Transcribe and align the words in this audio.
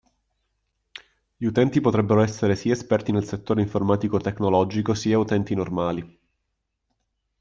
Gli 1.37 1.45
utenti 1.45 1.79
potrebbero 1.79 2.21
essere 2.23 2.55
sia 2.55 2.73
esperti 2.73 3.11
nel 3.11 3.25
settore 3.25 3.61
informatico/tecnologico, 3.61 4.95
sia 4.95 5.19
utenti 5.19 5.53
normali. 5.53 6.19